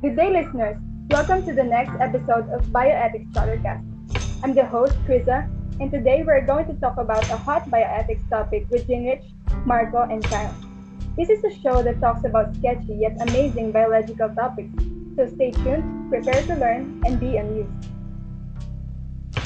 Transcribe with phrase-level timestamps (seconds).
[0.00, 0.80] Good day, listeners.
[1.10, 3.84] Welcome to the next episode of Bioethics Startercast.
[4.42, 5.44] I'm the host, Krisa,
[5.78, 9.28] and today we're going to talk about a hot bioethics topic with Ginrich,
[9.66, 10.56] Marco, and Kyle.
[11.18, 14.72] This is a show that talks about sketchy yet amazing biological topics,
[15.16, 17.68] so stay tuned, prepare to learn, and be amused.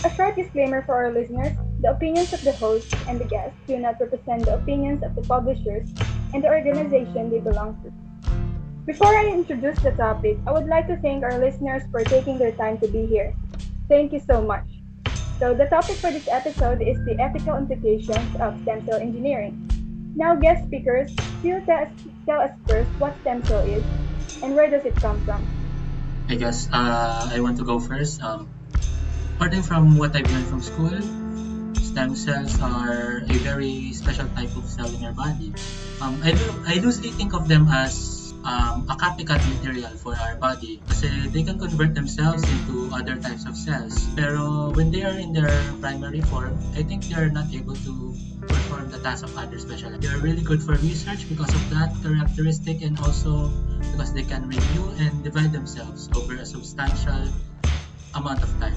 [0.05, 3.77] A short disclaimer for our listeners the opinions of the host and the guests do
[3.81, 5.91] not represent the opinions of the publishers
[6.33, 7.91] and the organization they belong to.
[8.85, 12.53] Before I introduce the topic, I would like to thank our listeners for taking their
[12.53, 13.33] time to be here.
[13.89, 14.69] Thank you so much.
[15.41, 19.57] So, the topic for this episode is the ethical implications of stem cell engineering.
[20.15, 21.91] Now, guest speakers, please tell us,
[22.29, 23.83] tell us first what stem cell is
[24.45, 25.41] and where does it come from?
[26.29, 28.23] I guess uh, I want to go first.
[28.23, 28.49] Um,
[29.37, 30.95] Starting from what I've learned from school,
[31.83, 35.53] stem cells are a very special type of cell in your body.
[36.01, 38.14] Um, I, do, I loosely think of them as
[38.45, 43.49] um, a copycat material for our body kasi they can convert themselves into other types
[43.49, 43.97] of cells.
[44.15, 45.51] Pero when they are in their
[45.81, 47.93] primary form, I think they are not able to
[48.45, 49.91] perform the task of other special.
[49.97, 53.49] They are really good for research because of that characteristic and also
[53.93, 57.33] because they can renew and divide themselves over a substantial
[58.15, 58.77] amount of time.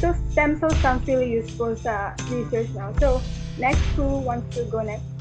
[0.00, 2.94] So stem cells sounds really useful sa research now.
[3.02, 3.20] So
[3.58, 5.17] next, who wants to go next?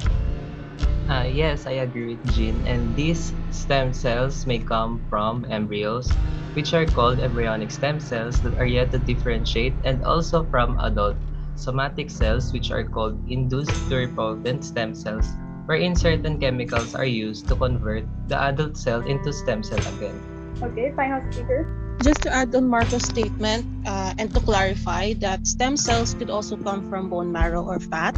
[1.08, 2.68] Uh, yes, I agree with Jean.
[2.68, 6.12] And these stem cells may come from embryos,
[6.52, 11.16] which are called embryonic stem cells that are yet to differentiate, and also from adult
[11.56, 15.32] somatic cells, which are called induced pluripotent stem cells,
[15.66, 20.20] wherein certain chemicals are used to convert the adult cell into stem cell again.
[20.62, 21.64] Okay, final speaker.
[22.04, 26.58] Just to add on Marco's statement uh, and to clarify that stem cells could also
[26.58, 28.14] come from bone marrow or fat,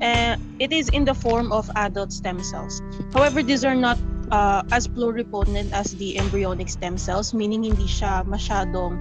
[0.00, 2.82] and it is in the form of adult stem cells.
[3.12, 3.98] However, these are not
[4.30, 8.96] uh, as pluripotent as the embryonic stem cells, meaning hindi siya masyadong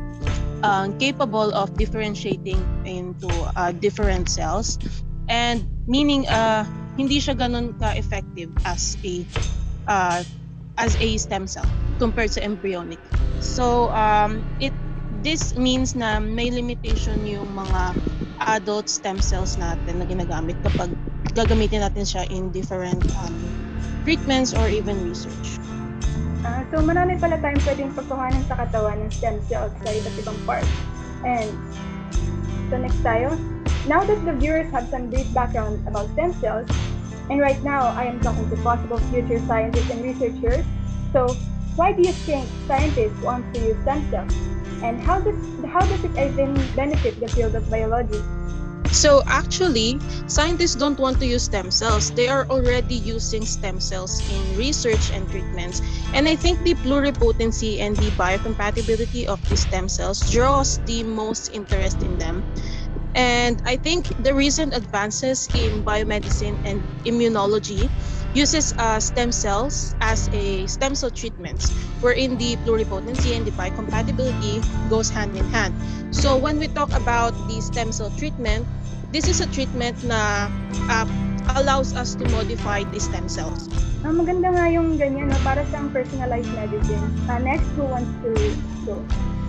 [0.63, 4.77] uh, capable of differentiating into uh, different cells,
[5.29, 6.65] and meaning uh,
[6.99, 9.23] hindi siya ganun ka-effective as a
[9.87, 10.21] uh,
[10.77, 11.67] as a stem cell
[11.99, 12.99] compared sa embryonic.
[13.39, 14.75] So um, it
[15.23, 17.95] this means na may limitation yung mga
[18.41, 20.91] adult stem cells natin na ginagamit kapag
[21.35, 23.35] gagamitin natin siya in different um,
[24.03, 25.59] treatments or even research.
[26.39, 30.39] Uh, so marami pala tayong pwedeng pagkuhanan sa katawan ng stem cells sa iba't ibang
[30.47, 30.71] parts.
[31.27, 31.51] And
[32.71, 33.35] so next tayo.
[33.87, 36.67] Now that the viewers have some brief background about stem cells,
[37.27, 40.63] and right now I am talking to possible future scientists and researchers,
[41.11, 41.35] so
[41.75, 44.31] why do you think scientists want to use stem cells?
[44.81, 48.27] And how does how does it even benefit the field of biology?
[48.91, 52.11] So actually, scientists don't want to use stem cells.
[52.11, 55.81] They are already using stem cells in research and treatments.
[56.11, 61.49] And I think the pluripotency and the biocompatibility of the stem cells draws the most
[61.49, 62.45] interest in them.
[63.15, 67.89] And I think the recent advances in biomedicine and immunology
[68.33, 74.61] uses uh, stem cells as a stem cell treatments wherein the pluripotency and the biocompatibility
[74.89, 75.73] goes hand in hand.
[76.13, 78.67] So when we talk about the stem cell treatment,
[79.11, 80.49] this is a treatment na
[80.89, 81.05] uh,
[81.57, 83.69] allows us to modify the stem cells.
[83.99, 85.37] Uh, maganda nga yung ganyan, no?
[85.43, 87.03] para sa personalized medicine.
[87.27, 88.31] Uh, next, who wants to
[88.85, 88.95] go?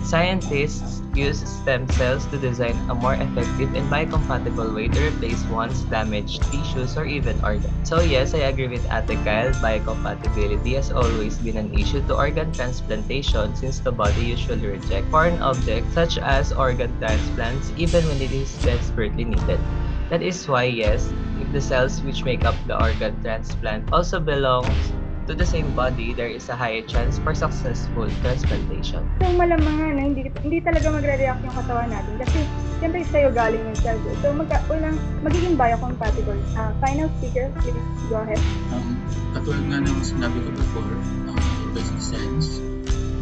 [0.01, 5.85] Scientists use stem cells to design a more effective and biocompatible way to replace one's
[5.85, 7.73] damaged tissues or even organs.
[7.83, 12.53] So yes, I agree with Ate Kyle, biocompatibility has always been an issue to organ
[12.53, 18.33] transplantation since the body usually rejects foreign objects such as organ transplants even when it
[18.33, 19.65] is desperately needed.
[20.09, 24.93] That is why yes, if the cells which make up the organ transplant also belongs
[25.31, 28.99] to the same body, there is a higher chance for successful transplantation.
[29.23, 32.39] So malamangan na hindi, hindi talaga magre-react yung katawan natin kasi
[32.83, 33.95] siyempre sa'yo galing yung cell.
[34.19, 36.35] So magka, ulang, magiging biocompatible.
[36.59, 37.79] Uh, final speaker, please
[38.11, 38.43] go ahead.
[38.75, 38.99] Um,
[39.31, 40.91] katulad nga ng sinabi ko before,
[41.31, 42.59] um, in basic sense,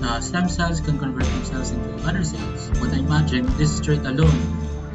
[0.01, 2.73] na stem cells can convert themselves into other cells.
[2.81, 4.41] But I imagine this trait alone,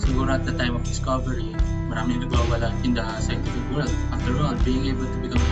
[0.02, 1.54] siguro at the time of discovery,
[1.86, 3.92] maraming nagwawala in the scientific world.
[4.10, 5.44] After all, being able to become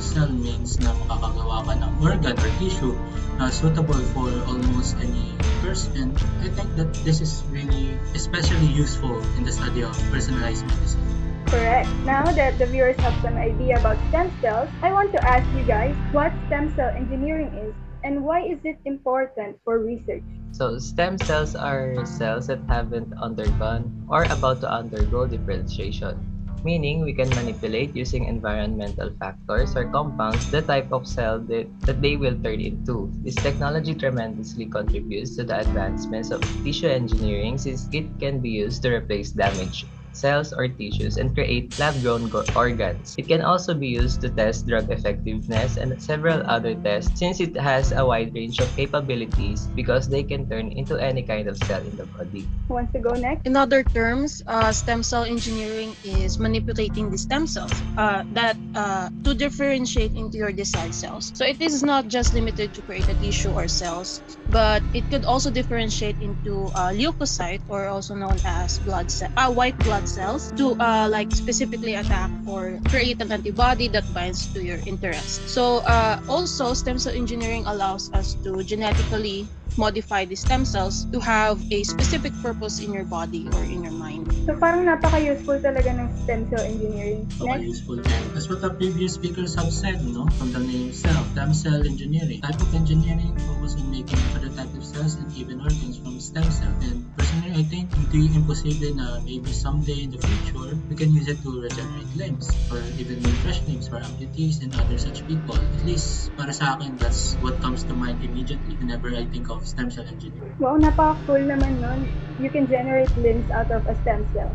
[0.00, 2.96] cell means na makakagawa ka ng organ or tissue
[3.38, 6.16] na suitable for almost any person.
[6.40, 11.04] I think that this is really especially useful in the study of personalized medicine.
[11.48, 11.88] Correct.
[12.04, 15.64] Now that the viewers have some idea about stem cells, I want to ask you
[15.64, 17.74] guys what stem cell engineering is
[18.04, 20.24] and why is it important for research?
[20.52, 26.29] So, stem cells are cells that haven't undergone or about to undergo differentiation.
[26.64, 32.00] Meaning we can manipulate using environmental factors or compounds the type of cell that, that
[32.02, 33.12] they will turn into.
[33.22, 38.82] This technology tremendously contributes to the advancements of tissue engineering since it can be used
[38.82, 43.14] to replace damaged cells, or tissues and create lab-grown organs.
[43.18, 47.56] It can also be used to test drug effectiveness and several other tests since it
[47.58, 51.80] has a wide range of capabilities because they can turn into any kind of cell
[51.82, 52.48] in the body.
[52.68, 53.46] Who wants to go next?
[53.46, 59.08] In other terms, uh, stem cell engineering is manipulating the stem cells uh, that uh,
[59.24, 61.32] to differentiate into your desired cells.
[61.34, 65.24] So it is not just limited to create a tissue or cells, but it could
[65.24, 70.08] also differentiate into uh, leukocyte or also known as blood cell, uh, white blood blood
[70.08, 75.48] cells to uh, like specifically attack or create an antibody that binds to your interest.
[75.48, 81.20] So uh, also stem cell engineering allows us to genetically modify the stem cells to
[81.20, 84.26] have a specific purpose in your body or in your mind.
[84.46, 87.28] So parang napaka-useful talaga ng stem cell engineering.
[87.38, 87.62] Next.
[87.62, 91.54] useful and as what the previous speakers have said, no, from the name itself, stem
[91.54, 92.40] cell engineering.
[92.40, 96.44] Type of engineering focus on making other type of cells and even organs from stem
[96.52, 96.72] cell.
[96.84, 101.26] And personally, I think hindi imposible na maybe someday in the future, we can use
[101.26, 105.56] it to regenerate limbs or even make fresh limbs for amputees and other such people.
[105.56, 109.64] At least para sa akin, that's what comes to mind immediately whenever I think of
[109.64, 110.54] stem cell engineering.
[110.60, 112.04] Wow, napaka-cool naman nun.
[112.36, 114.52] You can generate limbs out of a stem cell.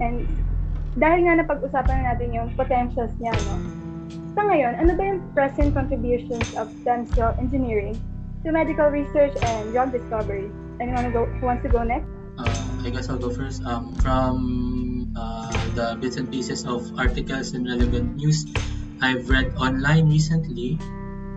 [0.00, 0.24] And
[0.96, 3.56] dahil nga napag-usapan na natin yung potentials niya, no?
[4.32, 7.96] Sa ngayon, ano ba yung present contributions of stem cell engineering
[8.44, 10.48] to medical research and drug discovery?
[10.82, 12.10] Anyone who, go, who wants to go next?
[12.34, 13.62] Uh, I guess I'll go first.
[13.62, 18.50] Um, from uh, the bits and pieces of articles and relevant news
[18.98, 20.82] I've read online recently,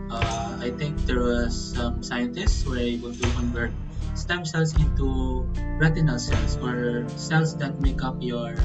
[0.09, 3.69] uh, I think there was some scientists who were able to convert
[4.18, 5.45] stem cells into
[5.77, 8.57] retinal cells or cells that make up your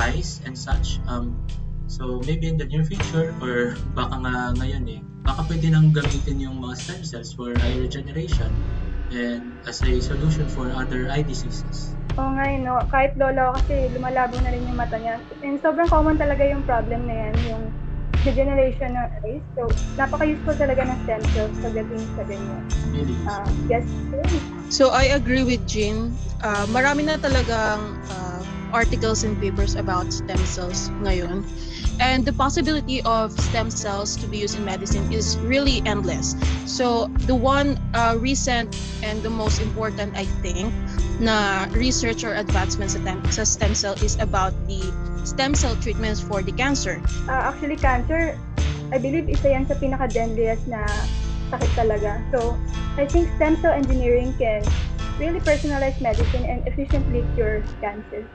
[0.00, 1.04] eyes and such.
[1.04, 1.36] Um,
[1.84, 6.40] so maybe in the near future or baka nga ngayon eh, baka pwede nang gamitin
[6.40, 8.48] yung mga stem cells for eye regeneration
[9.12, 11.92] and as a solution for other eye diseases.
[12.18, 12.82] Oo nga no.
[12.90, 15.16] Kahit lolo kasi lumalabo na rin yung mata niya.
[15.44, 17.64] And sobrang common talaga yung problem na yan, yung
[18.26, 19.44] degeneration ng eyes.
[19.54, 22.62] So, napaka-useful talaga ng stem cells pagdating sa ganyan.
[23.28, 23.84] Uh, yes,
[24.68, 26.12] So, I agree with Jean.
[26.42, 28.27] Uh, marami na talagang uh,
[28.72, 31.44] articles and papers about stem cells ngayon.
[31.98, 36.38] And the possibility of stem cells to be used in medicine is really endless.
[36.66, 38.70] So the one uh, recent
[39.02, 40.70] and the most important, I think,
[41.18, 42.94] na research or advancements
[43.34, 44.78] sa stem cell is about the
[45.26, 47.02] stem cell treatments for the cancer?
[47.28, 48.38] Uh, actually, cancer,
[48.94, 50.86] I believe isa yan sa pinaka-deadliest na
[51.50, 52.22] sakit talaga.
[52.30, 52.54] So,
[52.96, 54.62] I think stem cell engineering can
[55.18, 58.30] really personalize medicine and efficiently cure cancer.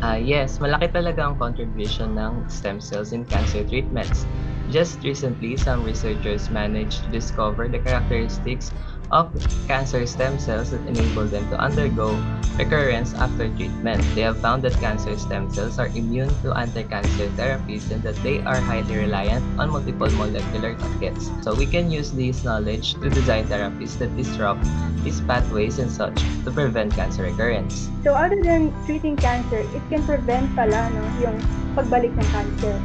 [0.00, 4.24] Uh, yes, malaki talaga ang contribution ng stem cells in cancer treatments.
[4.68, 8.72] Just recently, some researchers managed to discover the characteristics
[9.10, 9.30] of
[9.66, 12.14] cancer stem cells that enable them to undergo
[12.56, 14.02] recurrence after treatment.
[14.14, 18.40] They have found that cancer stem cells are immune to anti-cancer therapies and that they
[18.42, 21.30] are highly reliant on multiple molecular targets.
[21.42, 24.64] So we can use this knowledge to design therapies that disrupt
[25.02, 27.88] these pathways and such to prevent cancer recurrence.
[28.04, 31.36] So other than treating cancer, it can prevent pala no, yung
[31.74, 32.76] pagbalik ng cancer.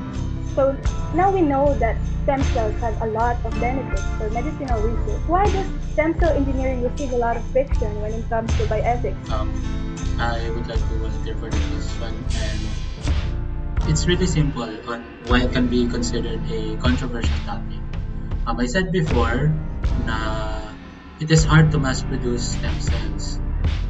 [0.56, 0.72] So
[1.14, 5.22] now we know that stem cells have a lot of benefits for medicinal research.
[5.28, 9.20] Why does stem cell engineering receive a lot of friction when it comes to bioethics?
[9.30, 9.52] Um,
[10.18, 12.60] I would like to volunteer for this one, and
[13.92, 17.84] it's really simple on why it can be considered a controversial topic.
[18.48, 19.52] Um, I said before
[20.08, 20.72] na
[21.20, 23.40] it is hard to mass produce stem cells,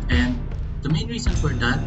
[0.09, 0.41] and
[0.81, 1.77] the main reason for that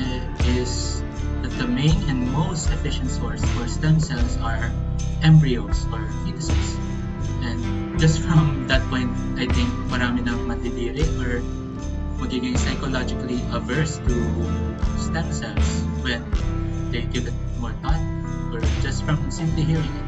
[0.00, 0.24] uh,
[0.56, 1.13] is that
[1.58, 4.70] the main and most efficient source for stem cells are
[5.22, 6.78] embryos or fetuses.
[7.42, 11.40] And just from that point, I think marami na matidiri or
[12.18, 14.16] magiging psychologically averse to
[14.98, 15.70] stem cells
[16.02, 16.22] when
[16.90, 18.02] they give it more thought
[18.50, 20.03] or just from simply hearing it.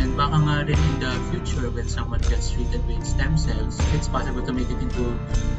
[0.00, 4.08] And baka nga rin in the future when someone gets treated with stem cells, it's
[4.08, 5.16] possible to make it into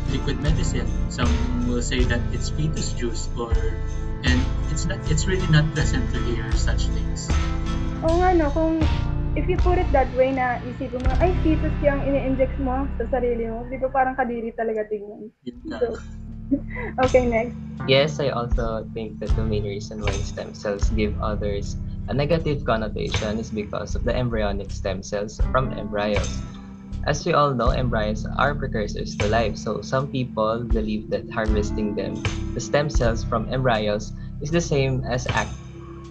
[0.10, 0.90] liquid medicine.
[1.10, 1.30] Some
[1.70, 3.54] will say that it's fetus juice or
[4.24, 4.40] and
[4.72, 7.30] it's not it's really not pleasant to hear such things.
[8.04, 8.82] Oo nga no, kung
[9.36, 13.06] if you put it that way na isipin mo, ay fetus yung ini-inject mo sa
[13.10, 15.34] sarili mo, di ba parang kadiri talaga tingnan.
[15.70, 15.98] So,
[17.06, 17.58] okay, next.
[17.90, 21.76] Yes, I also think that the main reason why stem cells give others
[22.08, 26.42] a negative connotation is because of the embryonic stem cells from embryos.
[27.06, 31.96] As we all know, embryos are precursors to life, so some people believe that harvesting
[31.96, 32.16] them,
[32.54, 35.52] the stem cells from embryos, is the same as act,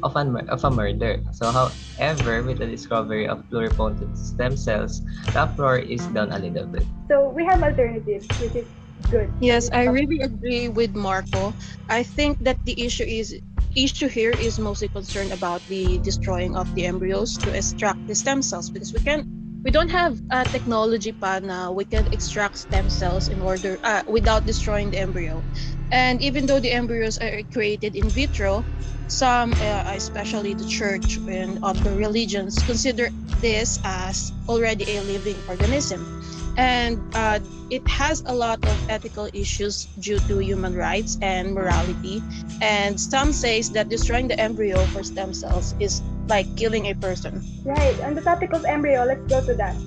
[0.02, 1.22] of a, of a murder.
[1.32, 5.00] So, however, with the discovery of pluripotent stem cells,
[5.32, 6.84] the uproar is down a little bit.
[7.08, 8.68] So we have alternatives, which is
[9.11, 9.32] good.
[9.40, 11.54] Yes, I really agree with Marco.
[11.88, 13.40] I think that the issue is
[13.76, 18.42] issue here is mostly concerned about the destroying of the embryos to extract the stem
[18.42, 19.24] cells because we can
[19.64, 24.02] we don't have a technology pa na we can extract stem cells in order uh,
[24.06, 25.44] without destroying the embryo.
[25.90, 28.66] And even though the embryos are created in vitro,
[29.06, 33.10] some, uh, especially the church and other religions, consider
[33.40, 36.08] this as already a living organism
[36.56, 37.38] and uh,
[37.71, 42.21] it has a lot of ethical issues due to human rights and morality
[42.61, 47.42] and some says that destroying the embryo for stem cells is like killing a person
[47.64, 47.94] Right.
[48.02, 49.78] On the topic of embryo, let's go to that.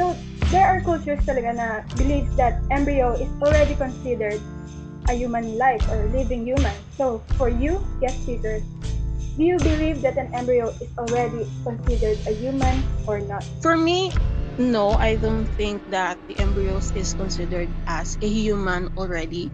[0.00, 0.16] So,
[0.48, 1.68] there are cultures talaga na
[2.00, 4.40] believes that embryo is already considered
[5.08, 6.72] a human life or living human.
[6.96, 8.64] So, for you, yes peter
[9.38, 13.44] do you believe that an embryo is already considered a human or not?
[13.62, 14.10] for me
[14.58, 19.52] no i don't think that the embryos is considered as a human already.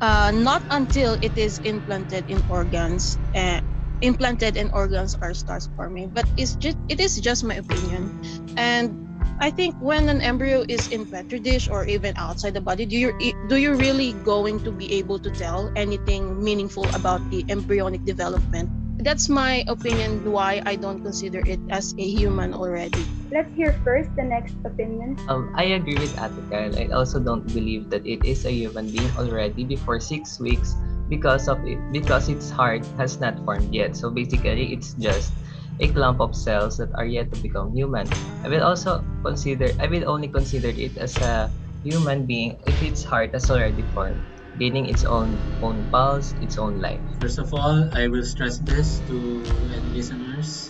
[0.00, 3.60] Uh, not until it is implanted in organs uh,
[4.02, 6.10] implanted in organs or starts forming.
[6.12, 8.12] But it's just it is just my opinion.
[8.56, 8.96] And
[9.40, 12.96] i think when an embryo is in petri dish or even outside the body do
[12.98, 13.12] you
[13.46, 18.70] do you really going to be able to tell anything meaningful about the embryonic development?
[19.00, 24.10] That's my opinion why i don't consider it as a human already Let's hear first
[24.18, 25.14] the next opinion.
[25.30, 26.74] Um, I agree with Ate Kyle.
[26.74, 30.74] I also don't believe that it is a human being already before six weeks
[31.08, 33.94] because of it because its heart has not formed yet.
[33.94, 35.30] So basically, it's just
[35.78, 38.10] a clump of cells that are yet to become human.
[38.42, 41.54] I will also consider I will only consider it as a
[41.86, 44.26] human being if its heart has already formed,
[44.58, 47.00] gaining its own own pulse, its own life.
[47.22, 50.69] First of all, I will stress this to any listeners.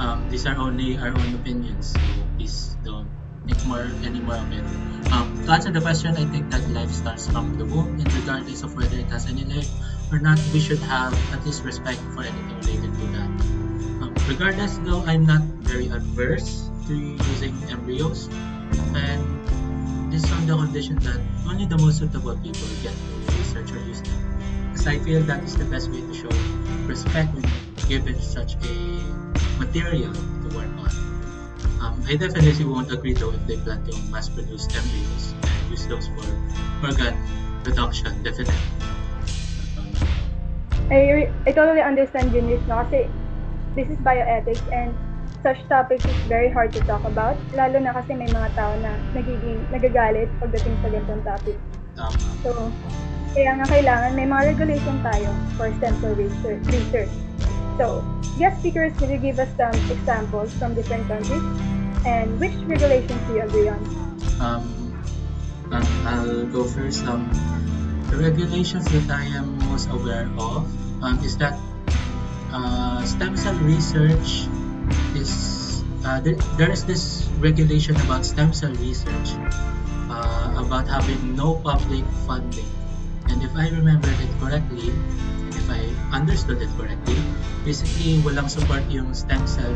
[0.00, 2.00] Um, these are only our own opinions, so
[2.40, 3.04] please don't
[3.44, 4.64] make more any more of it.
[5.12, 8.64] Um, to answer the question, I think that life starts from the womb, and regardless
[8.64, 9.68] of whether it has any life
[10.08, 13.30] or not, we should have at least respect for anything related to that.
[14.00, 18.32] Um, regardless, though, I'm not very adverse to using embryos,
[18.96, 19.20] and
[20.08, 23.84] this is on the condition that only the most suitable people get to research or
[23.84, 24.16] use them.
[24.72, 26.32] Because I feel that is the best way to show
[26.88, 27.44] respect when
[27.86, 28.89] given such a
[29.60, 30.92] material to work on.
[31.84, 35.84] Um, I definitely won't agree though if they plan to mass produce embryos and use
[35.86, 36.24] those for
[36.80, 37.14] organ
[37.62, 38.56] production, definitely.
[40.90, 43.06] I, I totally understand Junris no kasi
[43.76, 44.96] this is bioethics and
[45.44, 48.96] such topics is very hard to talk about lalo na kasi may mga tao na
[49.14, 51.56] nagiging nagagalit pagdating sa ganitong topic.
[51.94, 52.18] Tama.
[52.42, 52.50] So,
[53.36, 56.64] kaya nga kailangan may mga regulation tayo for stem cell research.
[56.68, 57.12] research.
[57.80, 58.04] So,
[58.36, 61.40] guest speakers, will you give us some examples from different countries?
[62.04, 63.80] And which regulations do you agree on?
[64.36, 64.68] Um,
[66.04, 67.08] I'll go first.
[67.08, 67.24] Um,
[68.12, 70.68] the regulations that I am most aware of
[71.00, 71.56] um, is that
[72.52, 74.44] uh, stem cell research
[75.16, 79.40] is uh, there, is this regulation about stem cell research
[80.12, 82.68] uh, about having no public funding.
[83.32, 84.92] And if I remember it correctly,
[85.70, 87.22] I understood it correctly,
[87.62, 89.72] basically walang support yung stem cell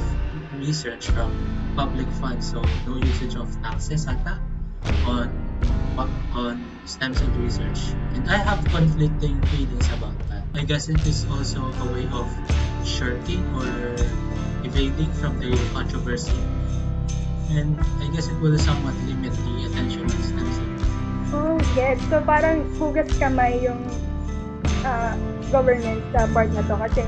[0.58, 1.30] research from
[1.78, 2.50] public funds.
[2.50, 4.42] So no usage of taxes ata
[5.06, 5.30] on
[6.34, 7.94] on stem cell research.
[8.18, 10.42] And I have conflicting feelings about that.
[10.54, 12.26] I guess it is also a way of
[12.82, 13.66] shirking or
[14.66, 16.34] evading from the controversy.
[17.54, 20.72] And I guess it will somewhat limit the attention of stem cell.
[21.34, 21.98] Oh, yes.
[22.10, 23.82] So, parang hugas kamay yung
[24.82, 25.14] ah,
[25.54, 27.02] government sa part na to kasi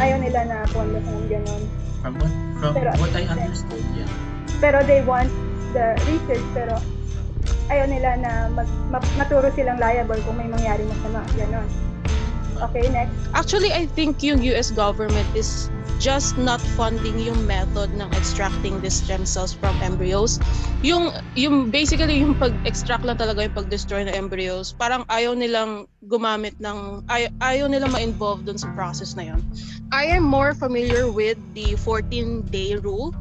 [0.00, 1.62] ayaw nila na pondo sa ganun.
[2.00, 4.08] From what from Pero- what I understood, yeah.
[4.56, 5.28] Pero they want
[5.76, 6.80] the research pero
[7.68, 11.20] ayaw nila na mag, ma- maturo silang liable kung may mangyari masama.
[11.36, 11.68] Ganon.
[12.56, 13.12] Okay, next.
[13.36, 18.90] Actually, I think yung US government is just not funding yung method ng extracting the
[18.90, 20.38] stem cells from embryos.
[20.84, 24.76] Yung, yung basically yung pag-extract lang talaga yung pag-destroy ng embryos.
[24.76, 29.40] Parang ayaw nilang gumamit ng, ay, ayaw nilang ma-involve dun sa process na yun.
[29.90, 33.14] I am more familiar with the 14-day rule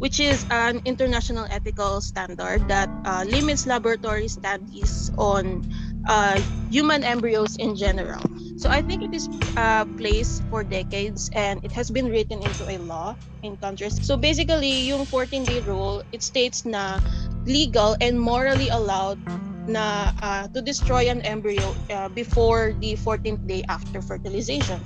[0.00, 5.60] which is an international ethical standard that uh, limits laboratory studies on
[6.08, 6.40] uh,
[6.72, 8.24] human embryos in general.
[8.60, 9.24] So I think it is
[9.56, 13.96] uh, placed for decades and it has been written into a law in countries.
[14.04, 17.00] So basically, yung 14-day rule, it states na
[17.48, 19.16] legal and morally allowed
[19.64, 24.76] na uh, to destroy an embryo uh, before the 14th day after fertilization.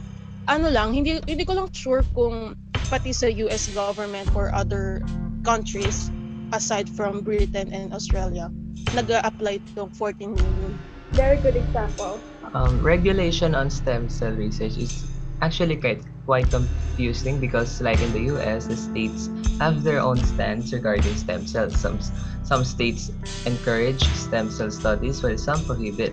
[0.49, 2.57] ano lang, hindi hindi ko lang sure kung
[2.93, 5.01] pati sa US government or other
[5.41, 6.13] countries
[6.53, 8.53] aside from Britain and Australia
[8.93, 10.73] nag-apply to 14 million.
[11.17, 12.21] Very good example.
[12.53, 15.07] Um, regulation on stem cell research is
[15.41, 19.29] actually quite quite confusing because like in the US, the states
[19.61, 21.77] have their own stance regarding stem cells.
[21.77, 21.99] Some
[22.45, 23.11] some states
[23.49, 26.13] encourage stem cell studies while some prohibit.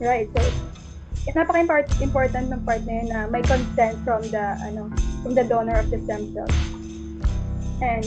[0.00, 0.28] Right.
[0.36, 0.42] So,
[1.26, 4.92] it's napaka-important ng part na yun na may consent from the ano
[5.24, 6.56] from the donor of the stem cells.
[7.82, 8.04] And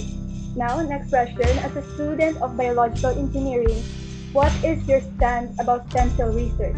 [0.58, 1.50] now, next question.
[1.62, 3.82] As a student of biological engineering,
[4.34, 6.78] what is your stance about stem cell research?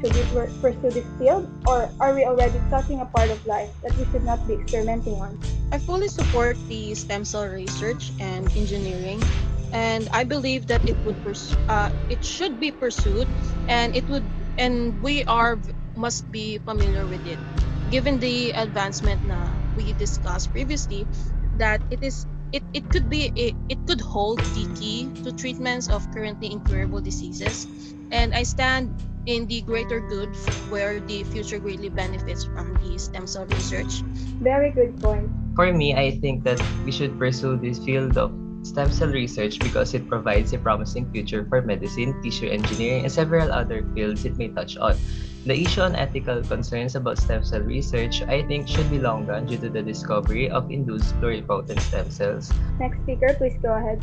[0.00, 0.24] Should we
[0.60, 4.22] pursue this field, or are we already touching a part of life that we should
[4.24, 5.38] not be experimenting on?
[5.72, 9.28] I fully support the stem cell research and engineering,
[9.72, 13.34] and I believe that it would pers- uh, it should be pursued,
[13.66, 15.60] and it would and we are
[15.94, 17.40] must be familiar with it,
[17.88, 21.08] given the advancement na we discussed previously,
[21.52, 25.88] that it is it, it could be it, it could hold the key to treatments
[25.88, 27.68] of currently incurable diseases,
[28.10, 28.94] and I stand
[29.28, 30.32] in the greater good
[30.72, 34.00] where the future greatly benefits from the stem cell research.
[34.40, 35.28] Very good point.
[35.54, 36.56] For me, I think that
[36.88, 38.32] we should pursue this field of
[38.64, 43.52] stem cell research because it provides a promising future for medicine, tissue engineering, and several
[43.52, 44.96] other fields it may touch on.
[45.44, 49.44] The issue on ethical concerns about stem cell research, I think, should be long gone
[49.44, 52.48] due to the discovery of induced pluripotent stem cells.
[52.80, 54.00] Next speaker, please go ahead.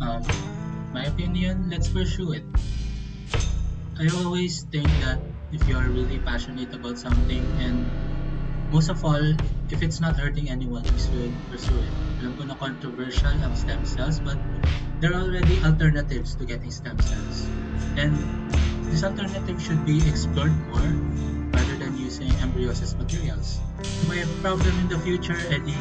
[0.00, 0.22] Um,
[0.94, 2.46] my opinion, let's pursue it.
[3.98, 5.18] I always think that
[5.50, 7.82] if you are really passionate about something and
[8.70, 9.34] most of all,
[9.74, 11.90] if it's not hurting anyone, you should pursue it.
[12.22, 14.38] Alam ko na controversial ang stem cells, but
[15.02, 17.50] there are already alternatives to getting stem cells.
[17.98, 18.14] And
[18.86, 20.94] this alternative should be explored more
[21.50, 23.58] rather than using embryos as materials.
[24.06, 25.74] May problem in the future, edi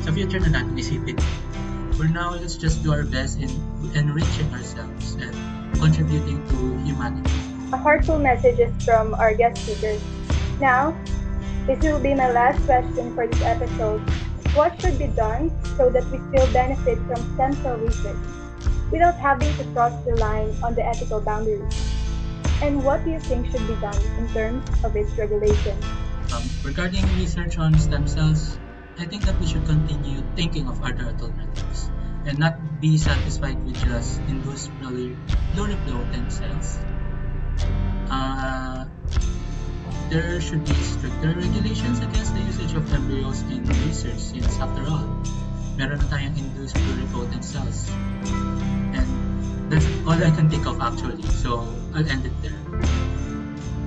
[0.00, 1.20] sa future na natin isipin.
[2.00, 3.52] For now, let's just do our best in
[3.92, 5.36] enriching ourselves and
[5.76, 6.56] contributing to
[6.88, 7.41] humanity.
[7.72, 10.02] A heartful messages from our guest speakers.
[10.60, 10.92] Now,
[11.66, 14.00] this will be my last question for this episode.
[14.52, 18.20] What should be done so that we still benefit from stem cell research
[18.92, 21.72] without having to cross the line on the ethical boundaries?
[22.60, 25.78] And what do you think should be done in terms of its regulation?
[26.30, 28.60] Um, regarding research on stem cells,
[28.98, 31.90] I think that we should continue thinking of other alternatives
[32.26, 35.16] and not be satisfied with just induced pluri-
[35.56, 36.84] pluripotent cells.
[38.10, 38.84] Uh,
[40.10, 45.08] there should be stricter regulations against the usage of embryos in research since after all,
[45.80, 47.88] meron na tayong induced pluripotent cells.
[48.92, 49.08] And
[49.72, 51.24] that's all I can think of actually.
[51.40, 51.64] So
[51.96, 52.60] I'll end it there.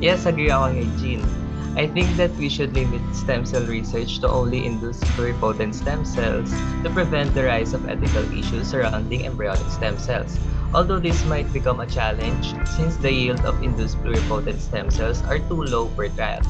[0.01, 1.44] Yes, agree ako kay Jean.
[1.75, 6.49] I think that we should limit stem cell research to only induced pluripotent stem cells
[6.83, 10.39] to prevent the rise of ethical issues surrounding embryonic stem cells.
[10.73, 15.39] Although this might become a challenge since the yield of induced pluripotent stem cells are
[15.39, 16.41] too low per trial.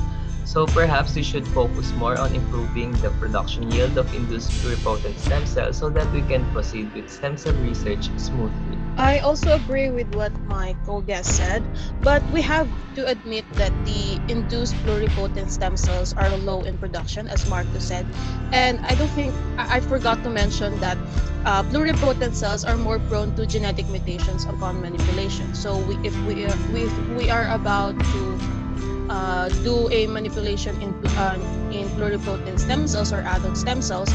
[0.45, 5.45] So perhaps we should focus more on improving the production yield of induced pluripotent stem
[5.45, 8.77] cells so that we can proceed with stem cell research smoothly.
[8.95, 11.65] I also agree with what my co-guest said,
[11.99, 17.27] but we have to admit that the induced pluripotent stem cells are low in production,
[17.27, 18.05] as Marco said.
[18.53, 20.97] And I don't think I, I forgot to mention that
[21.43, 25.53] uh, pluripotent cells are more prone to genetic mutations upon manipulation.
[25.55, 28.39] So we, if we are, we, if we are about to
[29.45, 31.37] uh, do a manipulation in uh,
[31.69, 34.09] in pluripotent stem cells or adult stem cells,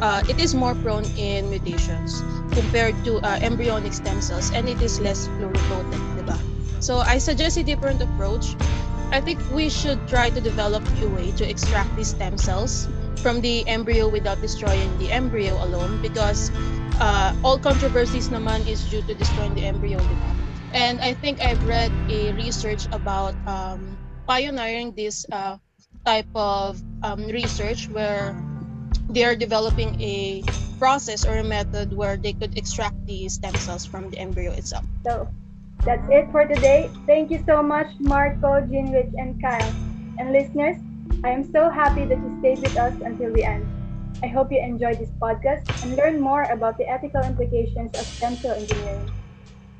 [0.00, 2.20] uh, it is more prone in mutations
[2.52, 6.36] compared to uh, embryonic stem cells and it is less pluripotent, diba?
[6.80, 8.56] So I suggest a different approach.
[9.10, 12.88] I think we should try to develop a way to extract these stem cells
[13.22, 16.50] from the embryo without destroying the embryo alone because
[17.00, 20.30] uh, all controversies naman is due to destroying the embryo, diba?
[20.74, 25.56] And I think I've read a research about um, pioneering this uh,
[26.04, 28.36] type of um, research where
[29.10, 30.42] they are developing a
[30.78, 34.84] process or a method where they could extract the stem cells from the embryo itself.
[35.06, 35.28] So
[35.84, 36.90] that's it for today.
[37.06, 39.74] Thank you so much, Marco, Ginrich, and Kyle.
[40.18, 40.76] And listeners,
[41.22, 43.66] I am so happy that you stayed with us until the end.
[44.22, 48.36] I hope you enjoyed this podcast and learn more about the ethical implications of stem
[48.36, 49.10] cell engineering.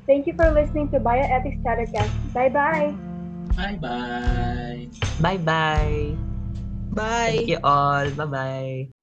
[0.05, 2.33] Thank you for listening to Bioethics Chattercast.
[2.33, 3.14] Bye bye.
[3.53, 4.87] Bye bye.
[5.21, 6.17] Bye-bye!
[6.91, 7.31] Bye.
[7.35, 8.09] Thank you all!
[8.11, 8.94] Bye-bye!